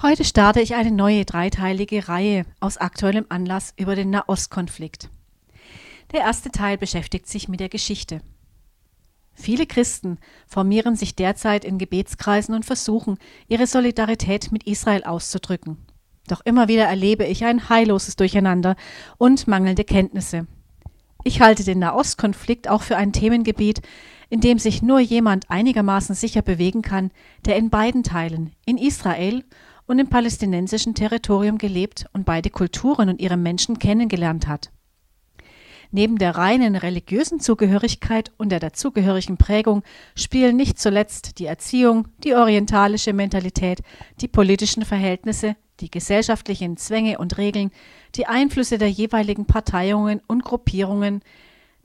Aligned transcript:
Heute 0.00 0.22
starte 0.24 0.60
ich 0.60 0.76
eine 0.76 0.92
neue 0.92 1.24
dreiteilige 1.24 2.06
Reihe 2.06 2.46
aus 2.60 2.76
aktuellem 2.76 3.26
Anlass 3.30 3.74
über 3.76 3.96
den 3.96 4.10
Nahostkonflikt. 4.10 5.10
Der 6.12 6.20
erste 6.20 6.52
Teil 6.52 6.78
beschäftigt 6.78 7.26
sich 7.26 7.48
mit 7.48 7.58
der 7.58 7.68
Geschichte. 7.68 8.20
Viele 9.34 9.66
Christen 9.66 10.18
formieren 10.46 10.94
sich 10.94 11.16
derzeit 11.16 11.64
in 11.64 11.78
Gebetskreisen 11.78 12.54
und 12.54 12.64
versuchen, 12.64 13.18
ihre 13.48 13.66
Solidarität 13.66 14.52
mit 14.52 14.68
Israel 14.68 15.02
auszudrücken. 15.02 15.78
Doch 16.28 16.42
immer 16.44 16.68
wieder 16.68 16.84
erlebe 16.84 17.24
ich 17.24 17.44
ein 17.44 17.68
heilloses 17.68 18.14
Durcheinander 18.14 18.76
und 19.16 19.48
mangelnde 19.48 19.82
Kenntnisse. 19.82 20.46
Ich 21.24 21.40
halte 21.40 21.64
den 21.64 21.80
Nahostkonflikt 21.80 22.68
auch 22.68 22.82
für 22.82 22.96
ein 22.96 23.12
Themengebiet, 23.12 23.82
in 24.30 24.40
dem 24.40 24.60
sich 24.60 24.80
nur 24.80 25.00
jemand 25.00 25.50
einigermaßen 25.50 26.14
sicher 26.14 26.42
bewegen 26.42 26.82
kann, 26.82 27.10
der 27.46 27.56
in 27.56 27.68
beiden 27.68 28.04
Teilen, 28.04 28.52
in 28.64 28.78
Israel 28.78 29.42
und 29.88 29.98
im 29.98 30.08
palästinensischen 30.08 30.94
Territorium 30.94 31.58
gelebt 31.58 32.06
und 32.12 32.24
beide 32.24 32.50
Kulturen 32.50 33.08
und 33.08 33.20
ihre 33.20 33.36
Menschen 33.36 33.78
kennengelernt 33.80 34.46
hat. 34.46 34.70
Neben 35.90 36.18
der 36.18 36.36
reinen 36.36 36.76
religiösen 36.76 37.40
Zugehörigkeit 37.40 38.30
und 38.36 38.50
der 38.50 38.60
dazugehörigen 38.60 39.38
Prägung 39.38 39.82
spielen 40.14 40.54
nicht 40.54 40.78
zuletzt 40.78 41.38
die 41.38 41.46
Erziehung, 41.46 42.08
die 42.22 42.34
orientalische 42.34 43.14
Mentalität, 43.14 43.80
die 44.20 44.28
politischen 44.28 44.84
Verhältnisse, 44.84 45.56
die 45.80 45.90
gesellschaftlichen 45.90 46.76
Zwänge 46.76 47.16
und 47.16 47.38
Regeln, 47.38 47.70
die 48.16 48.26
Einflüsse 48.26 48.76
der 48.76 48.90
jeweiligen 48.90 49.46
Parteiungen 49.46 50.20
und 50.26 50.44
Gruppierungen, 50.44 51.22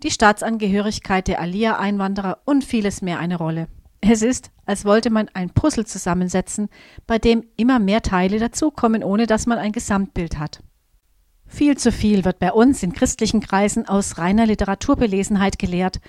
die 0.04 0.12
Staatsangehörigkeit 0.12 1.30
der 1.30 1.40
Alia-Einwanderer 1.40 2.40
und 2.44 2.66
vieles 2.66 3.02
mehr 3.02 3.20
eine 3.20 3.38
Rolle. 3.38 3.68
Es 4.06 4.22
ist, 4.22 4.52
als 4.66 4.84
wollte 4.84 5.10
man 5.10 5.30
ein 5.34 5.50
Puzzle 5.50 5.86
zusammensetzen, 5.86 6.68
bei 7.08 7.20
dem 7.20 7.46
immer 7.56 7.80
mehr 7.80 8.02
Teile 8.02 8.38
dazukommen, 8.38 9.02
ohne 9.02 9.28
dass 9.28 9.46
man 9.46 9.58
ein 9.60 9.72
Gesamtbild 9.72 10.40
hat. 10.40 10.62
Viel 11.46 11.78
zu 11.78 11.90
viel 11.92 12.26
wird 12.26 12.40
bei 12.40 12.52
uns 12.52 12.84
in 12.84 12.92
christlichen 12.92 13.40
Kreisen 13.40 13.88
aus 13.88 14.18
reiner 14.18 14.46
Literaturbelesenheit 14.46 15.58
gelehrt 15.58 16.02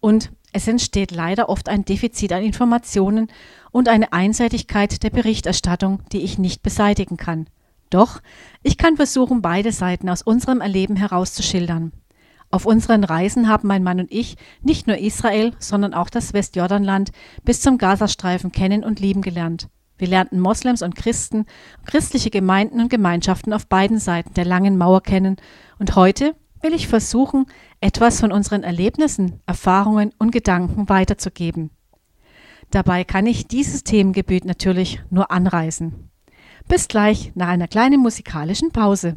und 0.00 0.32
es 0.52 0.66
entsteht 0.66 1.10
leider 1.10 1.50
oft 1.50 1.68
ein 1.68 1.84
Defizit 1.84 2.32
an 2.32 2.42
Informationen 2.42 3.28
und 3.70 3.88
eine 3.88 4.14
Einseitigkeit 4.14 5.02
der 5.02 5.10
Berichterstattung, 5.10 6.02
die 6.12 6.22
ich 6.22 6.38
nicht 6.38 6.62
beseitigen 6.62 7.18
kann. 7.18 7.48
Doch 7.90 8.22
ich 8.62 8.78
kann 8.78 8.96
versuchen, 8.96 9.42
beide 9.42 9.72
Seiten 9.72 10.08
aus 10.08 10.22
unserem 10.22 10.62
Erleben 10.62 10.96
herauszuschildern. 10.96 11.92
Auf 12.52 12.66
unseren 12.66 13.02
Reisen 13.02 13.48
haben 13.48 13.66
mein 13.66 13.82
Mann 13.82 13.98
und 13.98 14.12
ich 14.12 14.36
nicht 14.60 14.86
nur 14.86 14.98
Israel, 14.98 15.54
sondern 15.58 15.94
auch 15.94 16.10
das 16.10 16.34
Westjordanland 16.34 17.10
bis 17.44 17.62
zum 17.62 17.78
Gazastreifen 17.78 18.52
kennen 18.52 18.84
und 18.84 19.00
lieben 19.00 19.22
gelernt. 19.22 19.68
Wir 19.96 20.06
lernten 20.06 20.38
Moslems 20.38 20.82
und 20.82 20.94
Christen, 20.94 21.46
christliche 21.86 22.28
Gemeinden 22.28 22.80
und 22.80 22.90
Gemeinschaften 22.90 23.54
auf 23.54 23.66
beiden 23.68 23.98
Seiten 23.98 24.34
der 24.34 24.44
langen 24.44 24.76
Mauer 24.76 25.02
kennen 25.02 25.36
und 25.78 25.96
heute 25.96 26.34
will 26.60 26.74
ich 26.74 26.88
versuchen, 26.88 27.46
etwas 27.80 28.20
von 28.20 28.32
unseren 28.32 28.64
Erlebnissen, 28.64 29.40
Erfahrungen 29.46 30.12
und 30.18 30.30
Gedanken 30.30 30.90
weiterzugeben. 30.90 31.70
Dabei 32.70 33.04
kann 33.04 33.24
ich 33.24 33.48
dieses 33.48 33.82
Themengebiet 33.82 34.44
natürlich 34.44 35.02
nur 35.08 35.30
anreißen. 35.30 36.10
Bis 36.68 36.86
gleich 36.86 37.32
nach 37.34 37.48
einer 37.48 37.66
kleinen 37.66 38.00
musikalischen 38.00 38.72
Pause. 38.72 39.16